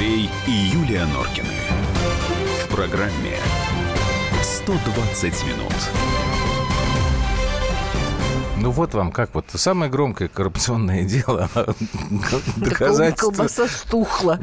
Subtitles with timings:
[0.00, 1.46] Андрей и Юлия Норкины.
[2.64, 3.36] В программе
[4.42, 5.74] 120 минут.
[8.56, 11.50] Ну вот вам как вот самое громкое коррупционное дело
[12.56, 13.18] доказать.
[13.18, 14.40] Колбаса стухла.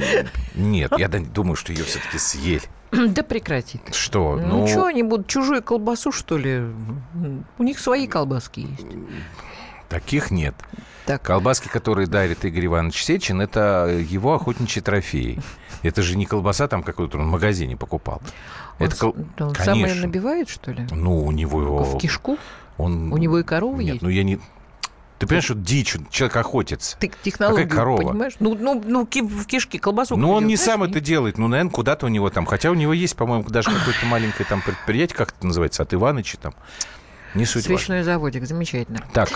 [0.54, 2.62] Нет, я думаю, что ее все-таки съели.
[2.92, 3.82] Да прекрати.
[3.92, 4.36] Что?
[4.39, 6.62] Ну, ну что они будут чужую колбасу, что ли?
[7.58, 8.86] У них свои колбаски есть.
[9.89, 10.54] Таких нет.
[11.07, 11.21] Так.
[11.21, 15.39] Колбаски, которые дарит Игорь Иванович Сечин, это его охотничьи трофеи.
[15.81, 18.21] Это же не колбаса там какой-то он в магазине покупал.
[18.77, 19.16] Он, это кол...
[19.39, 20.85] он самое набивает, что ли?
[20.91, 21.83] Ну, у него его...
[21.83, 22.38] В кишку?
[22.77, 23.11] Он...
[23.13, 24.02] У него и корова Нет, есть?
[24.02, 24.38] ну я не...
[25.17, 26.97] Ты понимаешь, что дичь, человек охотится.
[26.99, 28.09] Ты технологию Какая корова?
[28.09, 28.33] понимаешь?
[28.39, 30.17] Ну, ну, ну в кишки колбасу.
[30.17, 31.38] Ну, он не сам это делает.
[31.38, 32.45] Ну, наверное, куда-то у него там.
[32.45, 36.38] Хотя у него есть, по-моему, даже какое-то маленькое там предприятие, как это называется, от Иваныча
[36.38, 36.53] там.
[37.38, 38.14] Не суть Свечной важно.
[38.14, 39.00] заводик, замечательно.
[39.14, 39.30] Так,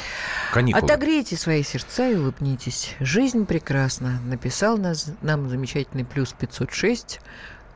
[0.52, 0.84] каникулы.
[0.84, 2.96] Отогрейте свои сердца и улыбнитесь.
[3.00, 4.20] Жизнь прекрасна.
[4.26, 7.20] Написал нас, нам замечательный плюс 506.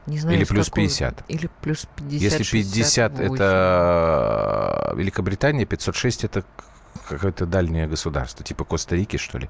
[0.08, 0.88] Не знаю, Или плюс какого...
[0.88, 1.24] 50.
[1.28, 2.22] Или плюс 50.
[2.22, 3.36] Если 50 68.
[3.36, 6.44] это Великобритания, 506 это
[7.06, 9.50] какое-то дальнее государство, типа Коста-Рики, что ли.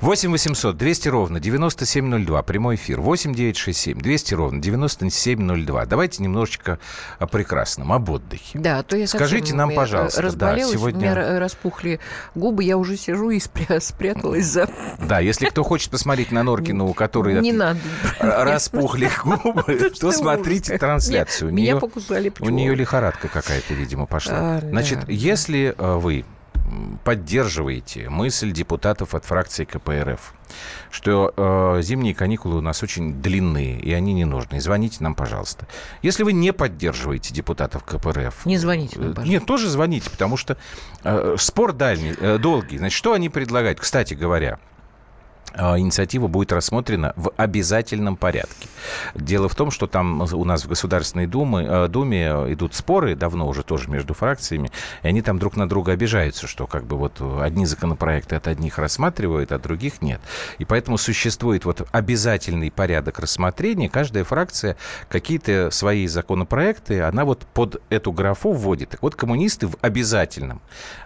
[0.00, 3.00] 8 800 200 ровно 9702, прямой эфир.
[3.00, 5.86] 8 967 200 ровно 9702.
[5.86, 6.78] Давайте немножечко
[7.18, 8.58] о прекрасном, об отдыхе.
[8.58, 10.98] Да, то я Скажите нам, пожалуйста, да, сегодня...
[10.98, 12.00] у меня распухли
[12.34, 13.80] губы, я уже сижу и спря...
[13.80, 14.68] спряталась за...
[14.98, 17.80] Да, если кто хочет посмотреть на Норкину, у которой Не надо.
[18.20, 21.52] распухли губы, то смотрите трансляцию.
[21.52, 24.34] Меня покусали У нее лихорадка какая-то, видимо, пошла.
[24.34, 26.24] А, Значит, если э, вы
[27.04, 30.34] поддерживаете мысль депутатов от фракции КПРФ,
[30.90, 34.60] что э, зимние каникулы у нас очень длинные, и они не нужны.
[34.60, 35.66] Звоните нам, пожалуйста.
[36.02, 38.46] Если вы не поддерживаете депутатов КПРФ...
[38.46, 39.30] Не звоните нам, пожалуйста.
[39.30, 40.56] Нет, тоже звоните, потому что
[41.04, 42.78] э, спор дальний, э, долгий.
[42.78, 43.80] Значит, что они предлагают?
[43.80, 44.58] Кстати говоря,
[45.56, 48.68] инициатива будет рассмотрена в обязательном порядке.
[49.14, 53.48] Дело в том, что там у нас в Государственной Думе, э, Думе идут споры, давно
[53.48, 54.70] уже тоже между фракциями,
[55.02, 58.78] и они там друг на друга обижаются, что как бы вот одни законопроекты от одних
[58.78, 60.20] рассматривают, а других нет.
[60.58, 63.88] И поэтому существует вот обязательный порядок рассмотрения.
[63.88, 64.76] Каждая фракция
[65.08, 68.90] какие-то свои законопроекты, она вот под эту графу вводит.
[68.90, 70.60] Так вот, коммунисты в обязательном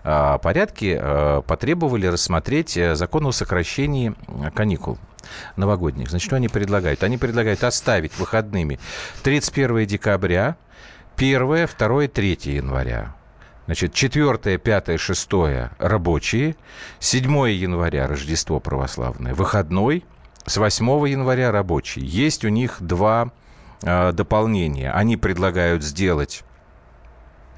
[0.05, 4.15] а, порядке а, потребовали рассмотреть закон о сокращении
[4.55, 4.99] каникул
[5.57, 6.11] новогодних.
[6.11, 7.03] Значит, что они предлагают?
[7.03, 8.79] Они предлагают оставить выходными
[9.23, 10.57] 31 декабря,
[11.17, 13.15] 1, 2, 3 января.
[13.67, 15.29] Значит, 4, 5, 6
[15.79, 16.57] рабочие,
[17.01, 20.05] 7 января Рождество православное, выходной,
[20.47, 22.05] с 8 января рабочий.
[22.05, 23.33] Есть у них два
[23.83, 24.93] э, дополнения.
[24.93, 26.45] Они предлагают сделать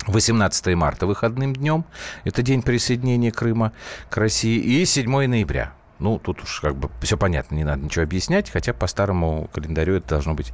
[0.07, 1.85] 18 марта выходным днем,
[2.25, 3.73] это день присоединения Крыма
[4.09, 5.75] к России, и 7 ноября.
[5.99, 9.97] Ну, тут уж как бы все понятно, не надо ничего объяснять, хотя по старому календарю
[9.97, 10.53] это должно быть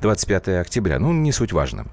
[0.00, 0.98] 25 октября.
[0.98, 1.86] Ну, не суть важно.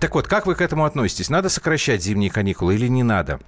[0.00, 1.30] Так вот, как вы к этому относитесь?
[1.30, 3.40] Надо сокращать зимние каникулы или не надо?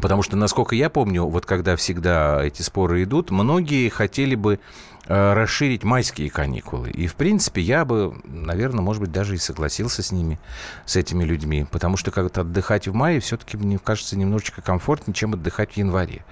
[0.00, 4.60] Потому что, насколько я помню, вот когда всегда эти споры идут, многие хотели бы
[5.08, 6.90] э, расширить майские каникулы.
[6.90, 10.38] И, в принципе, я бы, наверное, может быть, даже и согласился с ними,
[10.86, 11.66] с этими людьми.
[11.68, 16.24] Потому что как-то отдыхать в мае все-таки, мне кажется, немножечко комфортнее, чем отдыхать в январе.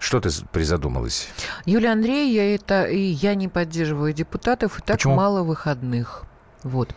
[0.00, 1.28] Что ты призадумалась?
[1.66, 5.14] Юлия Андреевна, я это и я не поддерживаю депутатов, и так Почему?
[5.14, 6.24] мало выходных.
[6.62, 6.94] Вот.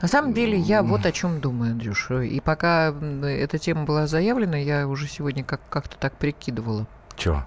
[0.00, 2.10] На самом деле я вот о чем думаю, Андрюш.
[2.12, 6.86] И пока эта тема была заявлена, я уже сегодня как- как-то так прикидывала.
[7.16, 7.44] Чего?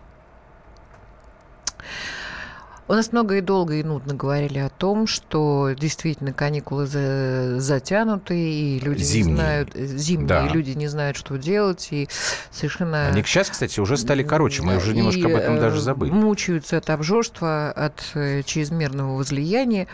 [2.89, 8.35] У нас много и долго и нудно говорили о том, что действительно каникулы за, затянуты,
[8.35, 9.29] и люди зимние.
[9.29, 10.47] не знают, э, зимние, да.
[10.47, 12.09] и люди не знают, что делать, и
[12.49, 13.09] совершенно...
[13.09, 16.09] Они сейчас, кстати, уже стали короче, мы уже немножко об этом даже забыли.
[16.09, 19.85] Мучаются от обжорства, от э, чрезмерного возлияния.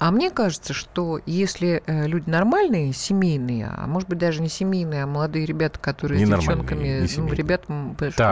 [0.00, 5.02] А мне кажется, что если э, люди нормальные, семейные, а может быть даже не семейные,
[5.02, 7.70] а молодые ребята, которые не с девчонками, ну, ребята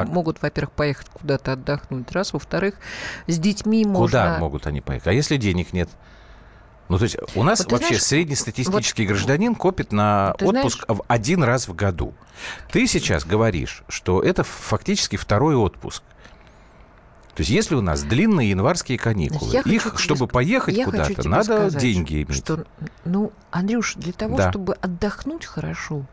[0.06, 2.76] могут, во-первых, поехать куда-то отдохнуть, раз, во-вторых,
[3.26, 4.06] с детьми Куда можно...
[4.06, 5.08] Куда могут они поехать?
[5.08, 5.90] А если денег нет?
[6.88, 11.02] Ну, то есть у нас вот, вообще знаешь, среднестатистический вот, гражданин копит на отпуск знаешь,
[11.06, 12.14] один раз в году.
[12.72, 16.02] Ты сейчас говоришь, что это фактически второй отпуск.
[17.38, 21.44] То есть если у нас длинные январские каникулы, я их, хочу чтобы поехать куда-то, надо
[21.44, 22.35] сказать, деньги иметь.
[22.35, 22.64] Что,
[23.05, 24.50] ну, Андрюш, для того, да.
[24.50, 26.05] чтобы отдохнуть хорошо,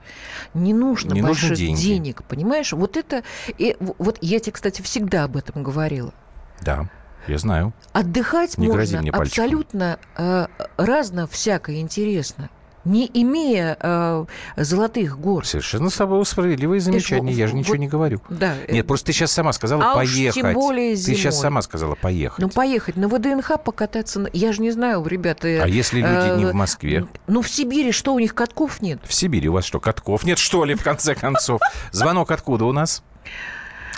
[0.54, 1.82] не нужно не больших нужны деньги.
[1.82, 2.74] денег, понимаешь?
[2.74, 3.24] Вот это...
[3.58, 6.14] И, вот я тебе, кстати, всегда об этом говорила.
[6.62, 6.92] Да.
[7.28, 7.74] Я знаю.
[7.92, 10.46] Отдыхать Не можно абсолютно э,
[10.78, 12.52] разно, всякое интересно.
[12.86, 14.26] Не имея э,
[14.58, 15.46] золотых гор.
[15.46, 18.22] Совершенно справедливое замечание, ж, я же вот, ничего не говорю.
[18.30, 18.54] Да.
[18.70, 20.38] Нет, просто ты сейчас сама сказала а поехать.
[20.38, 21.16] Уж тем более зимой.
[21.16, 22.40] Ты сейчас сама сказала поехать.
[22.40, 24.30] Ну, поехать на ВДНХ покататься.
[24.34, 25.48] Я же не знаю, ребята...
[25.48, 27.08] А если люди э, не в Москве?
[27.28, 29.00] Ну, в Сибири что, у них катков нет?
[29.04, 31.62] В Сибири у вас что, катков нет, что ли, в конце концов?
[31.92, 33.04] Звонок откуда у нас?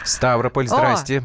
[0.04, 1.24] Ставрополь, здрасте.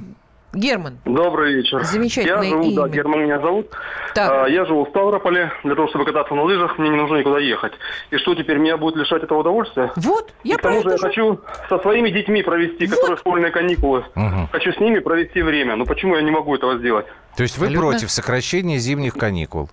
[0.53, 0.99] Герман.
[1.05, 1.83] Добрый вечер.
[1.85, 2.77] Замечательное Я живу, имя.
[2.77, 3.71] да, Герман меня зовут.
[4.15, 4.31] Так.
[4.31, 5.51] А, я живу в Ставрополе.
[5.65, 7.73] Для того, чтобы кататься на лыжах, мне не нужно никуда ехать.
[8.11, 9.91] И что теперь меня будет лишать этого удовольствия?
[9.97, 11.03] Вот, я И к тому же я же...
[11.03, 12.95] хочу со своими детьми провести, вот.
[12.97, 14.05] которые школьные каникулы.
[14.15, 14.49] Угу.
[14.53, 15.77] Хочу с ними провести время.
[15.77, 17.07] Но почему я не могу этого сделать?
[17.37, 17.91] То есть вы Абсолютно.
[17.91, 19.71] против сокращения зимних каникул?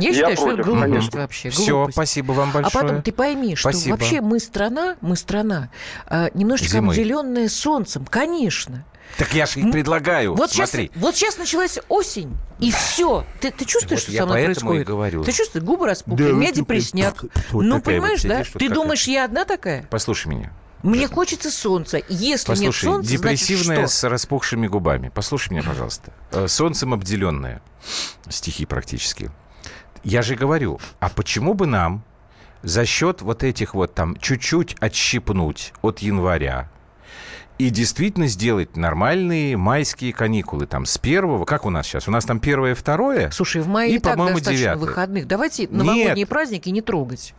[0.00, 1.20] Я, Я считаю, что это против, глупость конечно.
[1.20, 1.50] вообще.
[1.50, 1.96] Все, глупость.
[1.96, 2.84] спасибо вам А большое.
[2.84, 3.92] потом ты пойми, что Спасибо.
[3.96, 5.70] вообще мы страна, мы страна,
[6.08, 6.92] э, немножечко Зимы.
[6.92, 8.84] обделенная солнцем, конечно.
[9.18, 10.90] Так я же предлагаю, Вот сейчас, смотри.
[10.94, 13.26] вот сейчас началась осень, и все.
[13.40, 14.82] Ты, ты чувствуешь, Вот что со мной поэтому происходит?
[14.82, 15.24] и говорю.
[15.24, 16.56] Ты чувствуешь, губы распухли, Да, у меня вот
[17.50, 18.34] вот ну, такая вот понимаешь, да?
[18.38, 18.74] сидишь, вот Ты какая.
[18.82, 19.86] думаешь, я одна такая?
[19.90, 20.52] Послушай меня.
[20.82, 22.00] Мне хочется солнца.
[22.08, 25.10] Если нет Послушай, солнца, депрессивная значит, с распухшими губами.
[25.14, 26.12] Послушай меня, пожалуйста.
[26.30, 27.60] Э, Солнцем обделенная.
[28.30, 29.30] Стихи практически.
[30.02, 32.02] Я же говорю, а почему бы нам
[32.62, 36.70] за счет вот этих вот там чуть-чуть отщипнуть от января
[37.58, 42.08] и действительно сделать нормальные майские каникулы там с первого, как у нас сейчас?
[42.08, 43.30] У нас там первое, второе?
[43.30, 44.86] Слушай, в мае И, и, так по-моему, достаточно девятое.
[44.86, 45.26] выходных.
[45.26, 45.72] Давайте Нет.
[45.72, 47.34] новогодние праздники не трогать.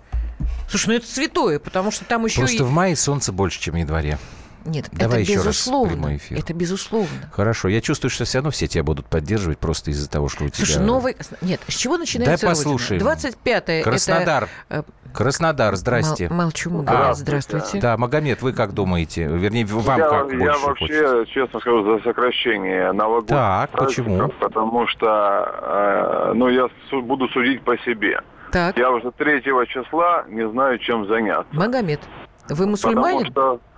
[0.69, 2.65] Слушай, ну это святое, потому что там еще Просто и...
[2.65, 4.17] в мае солнце больше, чем в январе.
[4.65, 5.93] Нет, Давай это еще раз безусловно.
[5.93, 6.37] прямой эфир.
[6.37, 7.31] Это безусловно.
[7.31, 10.49] Хорошо, я чувствую, что все равно все тебя будут поддерживать просто из-за того, что у
[10.49, 10.65] тебя...
[10.65, 11.17] Слушай, новый...
[11.41, 13.01] Нет, с чего начинается Дай послушаем.
[13.01, 14.49] 25-е Краснодар.
[14.69, 14.85] это...
[15.13, 16.29] Краснодар, э, здрасте.
[16.29, 17.79] мол- молчу, Магомед, А, здравствуйте.
[17.79, 19.25] Да, Магомед, вы как думаете?
[19.27, 21.25] Вернее, вам я, как я больше вообще, хочется?
[21.33, 24.29] честно скажу, за сокращение новогодних Так, почему?
[24.39, 26.67] Потому что, э, ну, я
[27.01, 28.21] буду судить по себе.
[28.51, 31.47] Так, Я уже третьего числа не знаю, чем заняться.
[31.53, 32.01] Магомед,
[32.49, 33.27] вы мусульманин?
[33.33, 33.70] Потому что...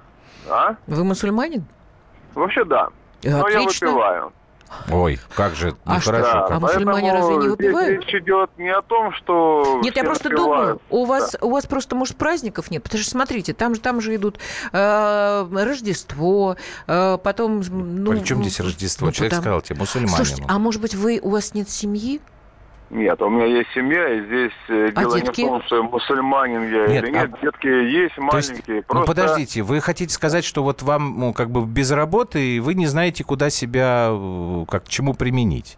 [0.49, 0.75] А?
[0.87, 1.65] Вы мусульманин?
[2.35, 2.89] Вообще да.
[3.23, 3.87] Э, Но я Отлично.
[3.87, 4.33] выпиваю.
[4.91, 6.11] Ой, как же А что?
[6.13, 6.47] нехорошо.
[6.49, 7.89] Да, А мусульмане поэтому разве не здесь выпивают?
[8.05, 10.51] речь идет не о том, что Нет, я просто выпивают.
[10.57, 12.81] думаю, у вас, у вас просто, может, праздников нет.
[12.81, 14.39] Потому что, смотрите, там же, там же идут
[14.71, 16.57] э, Рождество,
[16.87, 17.61] э, потом...
[17.69, 19.05] Ну, Причем здесь ну, Рождество?
[19.07, 20.15] ну, Человек потому- сказал тебе, мусульманин.
[20.15, 22.19] Слушайте, а может быть, вы, у вас нет семьи?
[22.93, 25.41] Нет, у меня есть семья, и здесь э, А дело детки?
[25.41, 27.31] не в том, что мусульманин я Нет, или нет.
[27.33, 28.75] а- Детки есть, То есть, маленькие.
[28.77, 29.07] ну просто...
[29.07, 32.85] подождите, вы хотите сказать, что вот вам ну, как бы без работы, и вы не
[32.85, 35.77] знаете, куда себя, э, как к чему применить?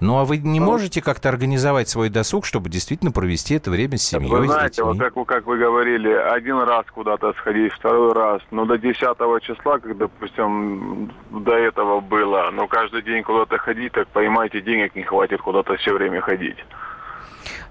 [0.00, 3.98] Ну, а вы не Ну, можете как-то организовать свой досуг, чтобы действительно провести это время
[3.98, 7.72] с семьей, Вы с знаете, вот как, вы- как вы говорили, один раз куда-то сходить,
[7.72, 13.58] второй раз, но до 10 числа, как, допустим, до этого было, но каждый день куда-то
[13.58, 16.58] ходить, так поймайте, денег не хватит куда-то все время ходить.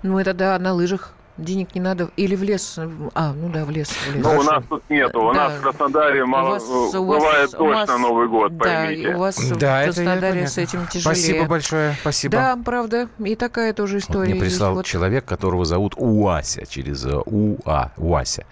[0.04, 1.14] Ну, это да, на лыжах.
[1.38, 2.10] Денег не надо.
[2.18, 2.80] Или в лес.
[3.14, 3.90] А, ну да, в лес.
[3.90, 4.24] В лес.
[4.26, 5.50] Ну, у нас тут нету, у Да.
[5.50, 8.64] нас в Краснодаре мало, У вас- у вас- бывает у точно вас- Новый год, Да,
[8.66, 9.10] поймите.
[9.14, 11.02] у вас Да, в Краснодаре с этим тяжелее.
[11.16, 12.32] Спасибо большое, спасибо.
[12.38, 13.08] Да, правда.
[13.20, 14.32] И такая тоже Вот история.
[14.34, 14.74] мне прислал.
[14.74, 14.86] Вот.
[14.86, 18.46] человек, которого зовут Уася, через э, УА, Уася.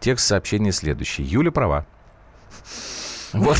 [0.00, 1.22] Текст сообщения следующий.
[1.22, 1.86] Юля права.
[3.32, 3.56] Вот.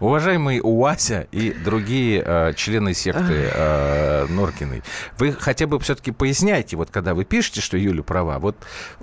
[0.00, 4.82] Уважаемый Уася и другие э, члены секты э, Норкиной,
[5.18, 8.56] вы хотя бы все-таки поясняйте, вот когда вы пишете, что Юля права, вот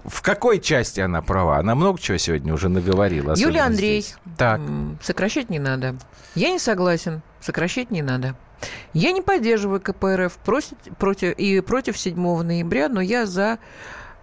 [0.04, 1.58] в какой части она права?
[1.58, 3.34] Она много чего сегодня уже наговорила.
[3.36, 4.02] Юлия Андрей.
[4.02, 4.16] здесь.
[4.38, 4.62] Так.
[5.02, 5.96] Сокращать не надо.
[6.34, 7.22] Я не согласен.
[7.42, 8.36] Сокращать не надо.
[8.94, 13.60] Я не поддерживаю КПРФ против, против, и против 7 ноября, но я за,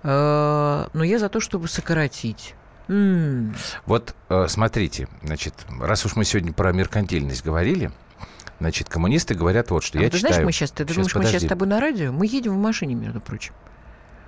[0.02, 2.54] э, но я за то, чтобы сократить.
[2.92, 3.54] М,
[3.86, 7.90] Вот э, смотрите, значит, раз уж мы сегодня про меркантильность говорили,
[8.60, 9.98] значит, коммунисты говорят вот что.
[9.98, 10.34] а Я ты читаю...
[10.34, 11.46] знаешь, мы сейчас, ты Щас, думаешь, мы сейчас подожди.
[11.46, 12.12] с тобой на радио?
[12.12, 13.54] Мы едем в машине, между прочим.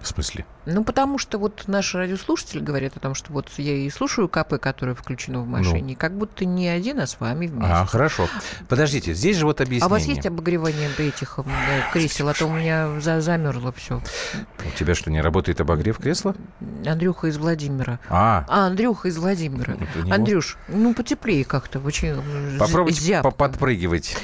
[0.05, 0.45] В смысле?
[0.67, 4.59] Ну, потому что вот наши радиослушатели говорят о том, что вот я и слушаю КП,
[4.61, 7.67] которое включено в машине, как будто не один, а с вами вместе.
[7.69, 7.75] Ну.
[7.75, 8.29] А, хорошо.
[8.69, 9.85] Подождите, здесь же вот объяснение.
[9.85, 12.29] А у вас есть обогревание этих м, э, кресел?
[12.29, 14.03] А то у меня за замерзло все.
[14.67, 16.35] У тебя что, не работает обогрев кресла?
[16.87, 17.99] Андрюха из Владимира.
[18.11, 19.75] А, А, Андрюха из Владимира.
[20.03, 21.79] Не Андрюш, ну потеплее как-то.
[21.81, 23.31] Очень з- попробуйте зябко.
[23.31, 24.17] подпрыгивать.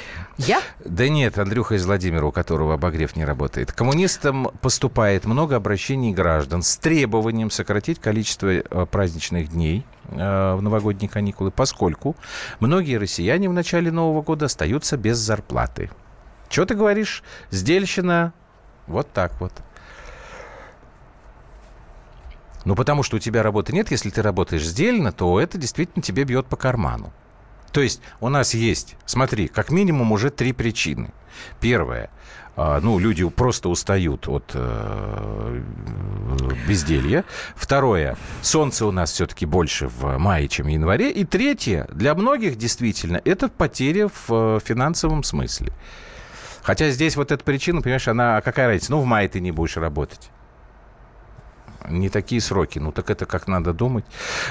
[0.47, 0.61] Я?
[0.83, 3.71] Да нет, Андрюха из Владимира, у которого обогрев не работает.
[3.71, 11.09] Коммунистам поступает много обращений граждан с требованием сократить количество э, праздничных дней э, в новогодние
[11.09, 12.15] каникулы, поскольку
[12.59, 15.91] многие россияне в начале Нового года остаются без зарплаты.
[16.49, 17.23] Что ты говоришь?
[17.51, 18.33] Сдельщина.
[18.87, 19.53] Вот так вот.
[22.65, 23.91] Ну, потому что у тебя работы нет.
[23.91, 27.11] Если ты работаешь сдельно, то это действительно тебе бьет по карману.
[27.71, 31.11] То есть у нас есть, смотри, как минимум уже три причины.
[31.59, 32.09] Первое–
[32.55, 35.61] а, ну, люди просто устают от э,
[36.67, 37.23] безделья.
[37.55, 41.11] Второе, солнце у нас все-таки больше в мае, чем в январе.
[41.11, 45.71] И третье, для многих действительно, это потеря в э, финансовом смысле.
[46.61, 48.91] Хотя здесь вот эта причина, понимаешь, она какая разница?
[48.91, 50.29] Ну, в мае ты не будешь работать
[51.89, 52.79] не такие сроки.
[52.79, 54.05] Ну, так это как надо думать.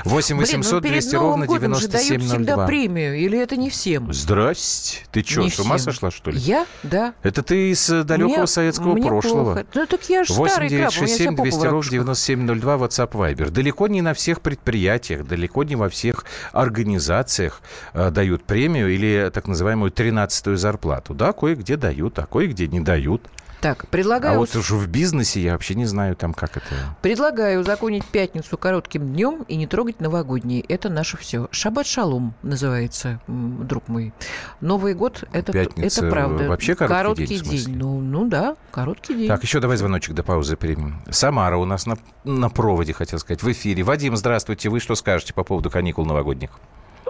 [0.04, 2.28] 8 800 Блин, ну, 200 ровно 9702.
[2.28, 4.12] всегда премию, или это не всем?
[4.12, 4.98] Здрасте.
[5.10, 6.38] Ты что, с ума сошла, что ли?
[6.38, 6.66] Я?
[6.82, 7.14] Да.
[7.22, 9.54] Это ты из э, далекого мне, советского мне прошлого.
[9.54, 9.66] Плохо.
[9.74, 13.50] Ну, так я же 8 старый 967 краб, 200 ровно 9702 WhatsApp Viber.
[13.50, 19.46] Далеко не на всех предприятиях, далеко не во всех организациях э, дают премию или так
[19.46, 21.14] называемую 13-ю зарплату.
[21.14, 23.22] Да, кое-где дают, а кое-где не дают.
[23.60, 24.36] Так, предлагаю...
[24.36, 26.66] А вот уже в бизнесе я вообще не знаю там, как это...
[27.02, 30.62] Предлагаю узаконить пятницу коротким днем и не трогать новогодние.
[30.62, 31.48] Это наше все.
[31.50, 34.14] Шаббат шалом называется, друг мой.
[34.60, 36.48] Новый год это, Пятница это правда.
[36.48, 37.66] Вообще короткий, короткий день.
[37.66, 37.76] день.
[37.76, 39.28] Ну, ну да, короткий день.
[39.28, 41.02] Так, еще давай звоночек до паузы примем.
[41.10, 43.82] Самара у нас на, на проводе, хотел сказать, в эфире.
[43.82, 44.70] Вадим, здравствуйте.
[44.70, 46.50] Вы что скажете по поводу каникул новогодних?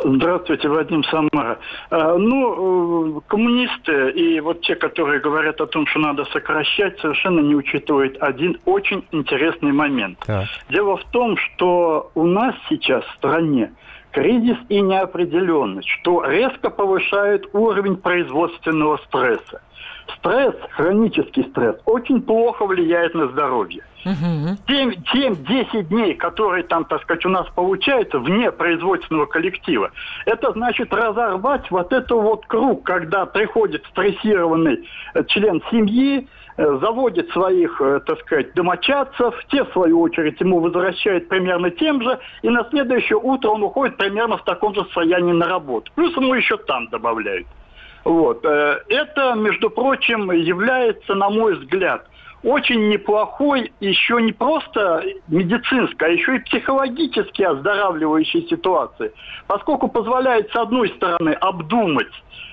[0.05, 1.59] Здравствуйте, Вадим Самара.
[1.91, 7.41] А, ну, э, коммунисты и вот те, которые говорят о том, что надо сокращать, совершенно
[7.41, 10.19] не учитывают один очень интересный момент.
[10.27, 10.47] Так.
[10.69, 13.73] Дело в том, что у нас сейчас в стране
[14.13, 19.63] кризис и неопределенность, что резко повышает уровень производственного стресса.
[20.19, 23.83] Стресс, хронический стресс, очень плохо влияет на здоровье.
[24.05, 24.57] Угу.
[24.67, 29.91] 7-10 дней, которые там, так сказать, у нас получается вне производственного коллектива,
[30.25, 36.27] это значит разорвать вот этот вот круг, когда приходит стрессированный э, член семьи,
[36.57, 42.03] э, заводит своих, э, так сказать, домочадцев, те, в свою очередь, ему возвращают примерно тем
[42.03, 45.93] же, и на следующее утро он уходит примерно в таком же состоянии на работу.
[45.95, 47.47] Плюс ему еще там добавляют.
[48.05, 48.45] Вот.
[48.45, 52.07] Это, между прочим, является, на мой взгляд,
[52.43, 59.13] очень неплохой еще не просто медицинской, а еще и психологически оздоравливающей ситуации,
[59.47, 62.50] поскольку позволяет, с одной стороны, обдумать э,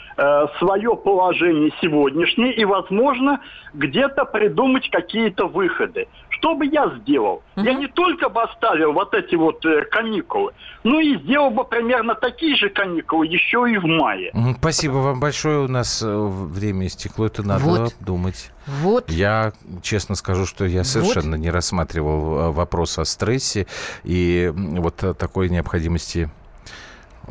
[0.57, 3.39] свое положение сегодняшнее и, возможно,
[3.73, 6.07] где-то придумать какие-то выходы.
[6.29, 7.43] Что бы я сделал?
[7.55, 7.65] Угу.
[7.65, 12.15] Я не только бы оставил вот эти вот э, каникулы, но и сделал бы примерно
[12.15, 14.31] такие же каникулы еще и в мае.
[14.59, 15.59] Спасибо вам большое.
[15.59, 17.25] У нас э, время истекло.
[17.25, 17.95] Это надо вот.
[17.99, 18.51] думать.
[18.67, 19.09] Вот.
[19.09, 21.43] Я честно скажу, что я совершенно вот.
[21.43, 23.65] не рассматривал э, вопрос о стрессе
[24.03, 26.29] и вот такой необходимости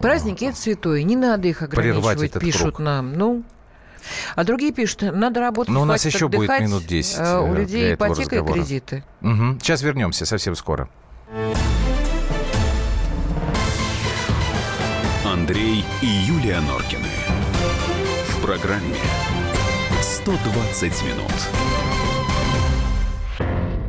[0.01, 2.79] Праздники это святое, не надо их ограничивать, пишут круг.
[2.81, 3.15] нам.
[3.15, 3.45] Ну,
[4.35, 7.95] а другие пишут, надо работать, Но у нас еще будет минут 10 а У людей
[7.95, 9.05] ипотека и кредиты.
[9.23, 9.59] Угу.
[9.61, 10.89] Сейчас вернемся совсем скоро.
[15.25, 17.09] Андрей и Юлия Норкины.
[18.29, 18.97] В программе
[20.01, 21.33] 120 минут.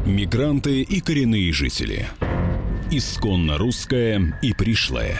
[0.05, 2.07] Мигранты и коренные жители.
[2.91, 5.19] Исконно русская и пришлая.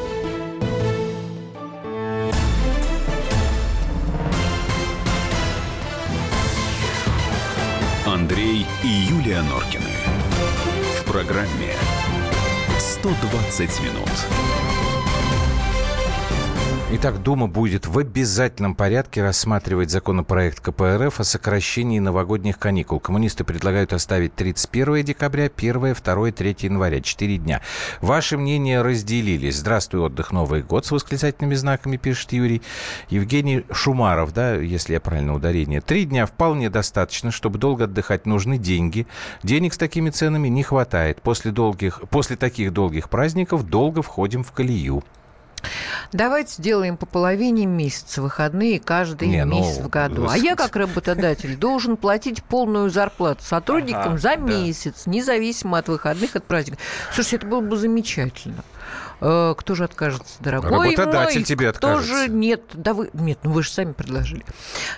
[9.51, 9.91] Норкины.
[11.01, 11.75] В программе
[12.79, 14.60] «120 минут».
[16.93, 22.99] Итак, Дума будет в обязательном порядке рассматривать законопроект КПРФ о сокращении новогодних каникул.
[22.99, 27.61] Коммунисты предлагают оставить 31 декабря, 1, 2, 3 января, 4 дня.
[28.01, 29.55] Ваши мнения разделились.
[29.55, 32.61] Здравствуй, отдых, Новый год с восклицательными знаками, пишет Юрий.
[33.09, 35.79] Евгений Шумаров, да, если я правильно ударение.
[35.79, 39.07] Три дня вполне достаточно, чтобы долго отдыхать нужны деньги.
[39.43, 41.21] Денег с такими ценами не хватает.
[41.21, 45.05] После, долгих, после таких долгих праздников долго входим в колею.
[46.11, 50.27] Давайте сделаем по половине месяца выходные каждый Не, ну, месяц ну, в году.
[50.29, 55.11] А я, как работодатель, должен платить полную зарплату сотрудникам ага, за месяц, да.
[55.11, 56.79] независимо от выходных, от праздников.
[57.13, 58.63] Слушайте, это было бы замечательно.
[59.21, 61.43] Э, кто же откажется, дорогой Работодатель мой?
[61.43, 62.03] тебе откажется.
[62.03, 62.63] Кто же нет?
[62.73, 64.43] Да вы нет, ну вы же сами предложили.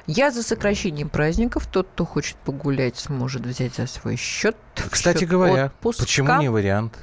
[0.07, 1.67] Я за сокращением праздников.
[1.67, 4.55] Тот, кто хочет погулять, сможет взять за свой счет.
[4.89, 6.03] Кстати счет говоря, отпуска.
[6.03, 6.97] почему не вариант?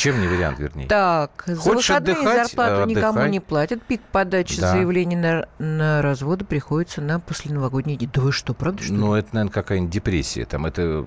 [0.00, 0.86] Чем не вариант, вернее?
[0.86, 2.94] Так, за Хочешь выходные отдыхать, зарплату отдыхай.
[2.94, 3.82] никому не платят.
[3.82, 4.72] Пик подачи да.
[4.72, 8.08] заявлений на, на разводы приходится на посленовогодние дни.
[8.10, 10.46] Да вы что, правда, что Ну, это, наверное, какая-нибудь депрессия.
[10.46, 11.06] Там это,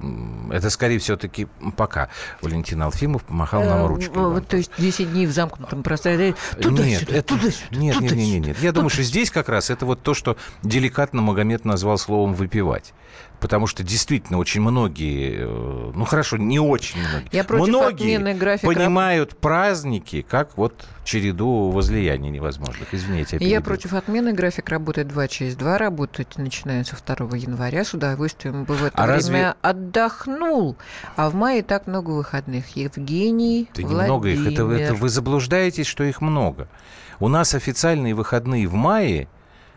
[0.51, 2.09] это скорее все-таки пока.
[2.43, 4.15] Валентин Алфимов помахал нам э, ручкой.
[4.15, 6.35] Вот, то есть 10 дней в замкнутом пространстве.
[6.62, 7.75] Туда-сюда, туда-сюда.
[7.75, 8.59] Нет, нет, нет, нет.
[8.59, 12.93] Я думаю, что здесь как раз это вот то, что деликатно Магомед назвал словом «выпивать»
[13.43, 18.67] потому что действительно очень многие, э, ну хорошо, не очень многие, Я многие графика.
[18.67, 22.93] понимают праздники как вот череду возлияний невозможных.
[22.93, 27.83] Извините, я, я против отмены график работы 2 через 2 работать начинается 2 января.
[27.83, 29.53] С удовольствием бы в это а время разве...
[29.62, 30.77] отдохнул.
[31.17, 32.77] А в мае так много выходных.
[32.77, 34.03] Евгений Да Владимир.
[34.03, 34.47] немного их.
[34.47, 36.69] Это, это вы заблуждаетесь, что их много.
[37.19, 39.27] У нас официальные выходные в мае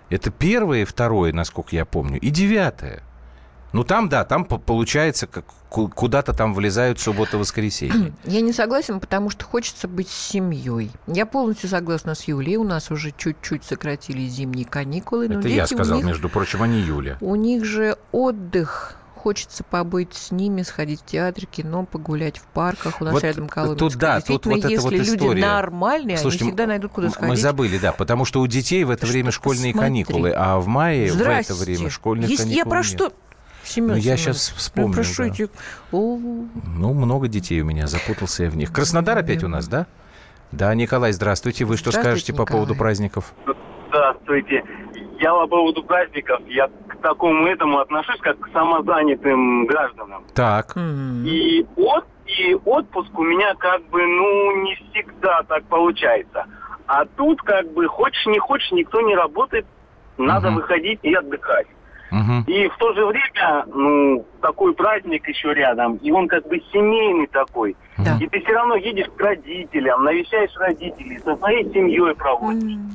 [0.09, 3.03] это первое, второе, насколько я помню, и девятое.
[3.77, 8.15] Ну, там, да, там получается, как куда-то там влезают суббота-воскресенье.
[8.25, 10.91] Я не согласен, потому что хочется быть с семьей.
[11.07, 12.57] Я полностью согласна с Юлей.
[12.57, 15.27] У нас уже чуть-чуть сократили зимние каникулы.
[15.27, 17.19] Это я сказал, них, между прочим, а не Юля.
[17.21, 23.01] У них же отдых хочется побыть с ними, сходить в театр, кино, погулять в парках.
[23.01, 23.89] У нас вот рядом Коломенское.
[23.91, 25.35] Тут, да, тут вот это вот история.
[25.35, 27.31] люди нормальные, Слушайте, они всегда найдут, куда сходить.
[27.31, 29.89] Мы забыли, да, потому что у детей в это время школьные смотри.
[29.89, 31.53] каникулы, а в мае Здрасте.
[31.53, 32.87] в это время школьные Есть, каникулы Я про нет.
[32.87, 33.13] что...
[33.67, 34.89] Семен, ну, я сейчас вспомню.
[34.89, 35.47] Ну, прошу, да.
[35.93, 38.73] Ну, много детей у меня, запутался я в них.
[38.73, 39.87] Краснодар опять у нас, да?
[40.53, 41.65] Да, Николай, здравствуйте.
[41.65, 42.47] Вы что скажете Николай.
[42.47, 43.35] по поводу праздников?
[43.89, 44.65] Здравствуйте.
[45.19, 50.25] Я по поводу праздников, я к такому этому отношусь, как к самозанятым гражданам.
[50.35, 50.77] Так.
[50.77, 56.45] И, от, и отпуск у меня как бы, ну, не всегда так получается.
[56.87, 59.67] А тут как бы, хочешь не хочешь, никто не работает,
[60.19, 60.57] надо угу.
[60.57, 61.67] выходить и отдыхать.
[62.17, 62.51] Угу.
[62.51, 67.27] И в то же время, ну, такой праздник еще рядом, и он как бы семейный
[67.27, 67.77] такой.
[67.99, 68.17] Да.
[68.21, 72.73] И ты все равно едешь к родителям, навещаешь родителей, со своей семьей проводишь.
[72.73, 72.91] Mm.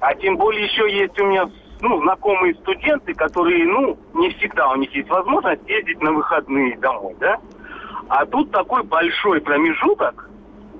[0.00, 1.48] А тем более еще есть у меня
[1.80, 7.14] ну, знакомые студенты, которые, ну, не всегда у них есть возможность ездить на выходные домой,
[7.20, 7.38] да?
[8.08, 10.30] А тут такой большой промежуток,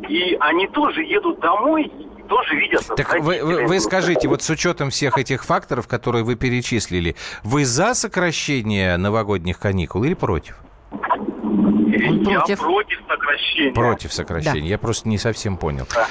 [0.09, 1.91] и они тоже едут домой,
[2.27, 2.87] тоже видят.
[2.97, 7.65] Так вы, вы, вы скажите, вот с учетом всех этих факторов, которые вы перечислили, вы
[7.65, 10.57] за сокращение новогодних каникул или против?
[12.09, 12.59] Он я против.
[12.59, 13.73] против сокращения.
[13.73, 14.61] Против сокращения.
[14.61, 14.67] Да.
[14.67, 15.87] Я просто не совсем понял.
[15.95, 16.07] Да.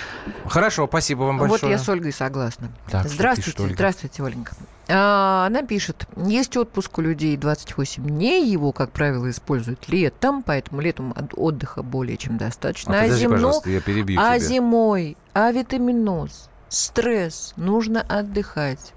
[0.47, 1.61] Хорошо, спасибо вам большое.
[1.61, 2.71] Вот я с Ольгой согласна.
[2.89, 3.73] Так, здравствуйте, пишет, Ольга?
[3.75, 4.55] здравствуйте, Оленька.
[4.87, 10.81] А, она пишет, есть отпуск у людей 28 дней, его, как правило, используют летом, поэтому
[10.81, 12.99] летом отдыха более чем достаточно.
[12.99, 13.35] А, а, зимно...
[13.35, 14.47] пожалуйста, я перебью а тебя.
[14.47, 18.93] зимой, а витаминоз, стресс, нужно отдыхать.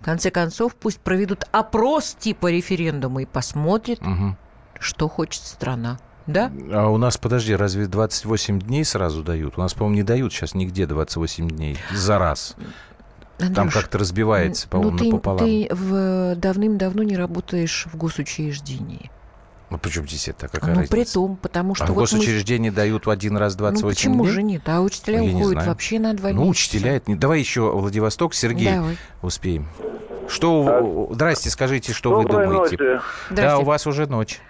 [0.00, 4.36] В конце концов, пусть проведут опрос типа референдума и посмотрят, угу.
[4.78, 5.98] что хочет страна.
[6.26, 6.52] Да?
[6.70, 9.56] А у нас, подожди, разве 28 дней сразу дают?
[9.56, 12.54] У нас, по-моему, не дают сейчас нигде 28 дней за раз.
[13.38, 15.38] Андрюш, Там как-то разбивается, по-моему, ну, ты, напополам.
[15.38, 19.10] Ты в, давным-давно не работаешь в госучреждении.
[19.70, 20.48] Ну, почему здесь это?
[20.48, 20.90] Какая ну, разница?
[20.90, 21.84] при том, потому что...
[21.84, 22.76] А вот госучреждения мы...
[22.76, 24.32] дают в один раз 28 ну, почему дней?
[24.32, 24.62] же нет?
[24.66, 26.44] А учителя ну, уходят вообще на два ну, месяца.
[26.44, 26.96] Ну, учителя...
[26.96, 27.16] Это...
[27.16, 28.34] Давай еще Владивосток.
[28.34, 28.96] Сергей, Давай.
[29.20, 29.68] успеем.
[30.26, 31.08] Что...
[31.10, 31.14] А...
[31.14, 32.76] Здрасте, скажите, что Доброй вы думаете?
[32.76, 33.02] Ночи.
[33.30, 34.40] Да, у вас уже ночь.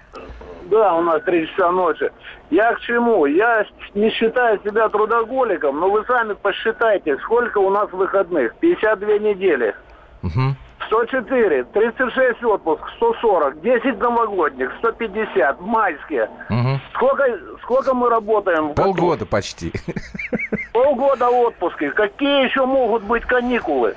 [0.71, 2.11] Да, у нас три часа ночи.
[2.51, 3.27] Я к чему?
[3.27, 8.55] Я не считаю себя трудоголиком, но вы сами посчитайте, сколько у нас выходных.
[8.57, 9.75] 52 недели.
[10.23, 10.57] Угу.
[10.87, 16.31] 104, 36 отпуск, 140, 10 новогодних, 150, майские.
[16.49, 16.81] Угу.
[16.95, 18.75] Сколько, сколько мы работаем?
[18.75, 19.73] Полгода почти.
[20.73, 21.91] Полгода отпуска.
[21.91, 23.97] Какие еще могут быть каникулы?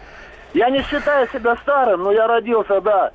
[0.53, 3.11] Я не считаю себя старым, но я родился, да,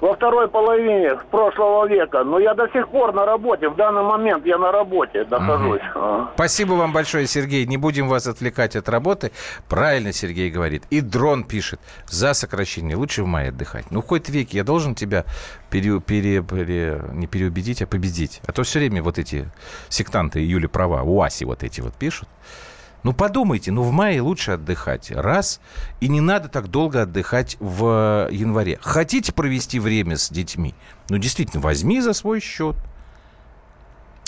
[0.00, 2.24] во второй половине прошлого века.
[2.24, 3.68] Но я до сих пор на работе.
[3.68, 5.82] В данный момент я на работе нахожусь.
[5.94, 6.28] Угу.
[6.34, 7.66] Спасибо вам большое, Сергей.
[7.66, 9.32] Не будем вас отвлекать от работы.
[9.68, 10.84] Правильно Сергей говорит.
[10.90, 11.80] И дрон пишет.
[12.06, 12.96] За сокращение.
[12.96, 13.90] Лучше в мае отдыхать.
[13.90, 15.24] Ну, в какой-то веке я должен тебя
[15.70, 18.40] пере, пере, пере, не переубедить, а победить.
[18.46, 19.48] А то все время вот эти
[19.88, 22.28] сектанты Юли права, УАСи вот эти вот пишут.
[23.04, 25.10] Ну, подумайте, ну, в мае лучше отдыхать.
[25.10, 25.60] Раз.
[26.00, 28.78] И не надо так долго отдыхать в январе.
[28.80, 30.74] Хотите провести время с детьми?
[31.10, 32.76] Ну, действительно, возьми за свой счет.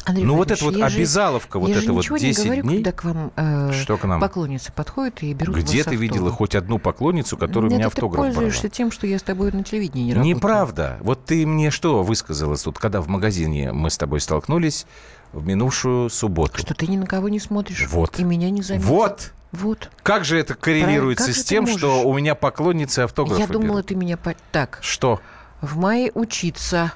[0.05, 2.77] Андрей ну, вот это вот обязаловка, вот это вот 10 не говорю, дней.
[2.77, 4.21] когда к вам э, что к нам?
[4.21, 8.27] поклонницы подходят и берут Где ты видела хоть одну поклонницу, которая Нет, у меня автограф
[8.27, 8.71] ты пользуешься брала?
[8.71, 10.37] тем, что я с тобой на телевидении не работаю.
[10.37, 10.99] Неправда.
[11.01, 14.87] Вот ты мне что высказалась тут, когда в магазине мы с тобой столкнулись
[15.33, 16.59] в минувшую субботу.
[16.59, 17.87] Что ты ни на кого не смотришь.
[17.89, 18.19] Вот.
[18.19, 18.89] И меня не заметил.
[18.89, 19.33] Вот.
[19.53, 19.91] Вот.
[20.03, 23.87] Как же это коррелируется с тем, что у меня поклонницы автографы Я думала, берут?
[23.87, 24.17] ты меня...
[24.17, 24.35] По...
[24.53, 24.79] Так.
[24.83, 25.21] Что?
[25.61, 26.93] В мае учиться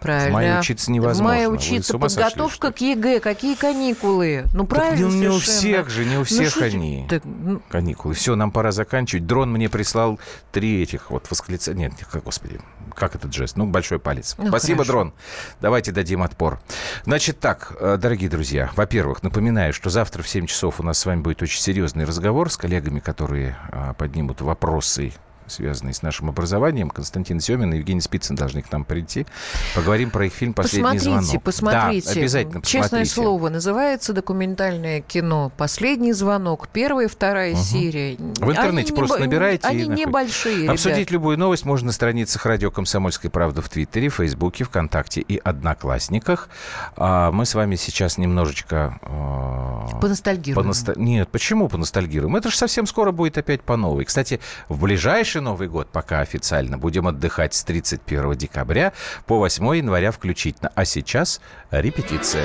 [0.00, 0.30] Правильно.
[0.30, 1.22] В мае учиться невозможно.
[1.22, 3.20] В мае учиться подготовка сошли, к ЕГЭ.
[3.20, 4.46] Какие каникулы?
[4.54, 7.06] Ну, правильно так, ну, не у всех же, не у ну, всех ну, они.
[7.08, 7.62] Так, ну...
[7.68, 8.14] Каникулы.
[8.14, 9.26] Все, нам пора заканчивать.
[9.26, 10.18] Дрон мне прислал
[10.52, 11.90] три этих вот восклицания.
[11.90, 12.60] Нет, господи,
[12.94, 13.56] как этот жест?
[13.56, 14.34] Ну, большой палец.
[14.38, 14.92] Ну, Спасибо, хорошо.
[14.92, 15.12] Дрон.
[15.60, 16.60] Давайте дадим отпор.
[17.04, 18.70] Значит так, э, дорогие друзья.
[18.76, 22.50] Во-первых, напоминаю, что завтра в 7 часов у нас с вами будет очень серьезный разговор
[22.50, 25.12] с коллегами, которые а, поднимут вопросы
[25.50, 26.90] связанные с нашим образованием.
[26.90, 29.26] Константин Семин и Евгений Спицын должны к нам прийти.
[29.74, 31.42] Поговорим про их фильм «Последний посмотрите, звонок».
[31.42, 32.82] Посмотрите, да, обязательно посмотрите.
[32.82, 36.68] Честное слово, называется документальное кино «Последний звонок».
[36.68, 37.62] Первая и вторая угу.
[37.62, 38.16] серия.
[38.16, 41.10] В интернете они просто не, набираете Они небольшие, Обсудить ребят.
[41.10, 46.48] любую новость можно на страницах «Радио Комсомольская правда» в Твиттере, Фейсбуке, ВКонтакте и Одноклассниках.
[46.96, 48.98] А мы с вами сейчас немножечко...
[49.02, 50.62] Э, поностальгируем.
[50.62, 50.96] Поносталь...
[50.98, 52.36] Нет, почему поностальгируем?
[52.36, 54.04] Это же совсем скоро будет опять по новой.
[54.04, 58.92] Кстати, в ближайшее Новый год пока официально будем отдыхать с 31 декабря
[59.26, 60.70] по 8 января включительно.
[60.74, 62.44] А сейчас репетиция.